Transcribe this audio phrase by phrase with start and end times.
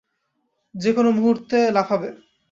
[0.75, 2.09] যেকোনো মুহুর্তে লাফাবে।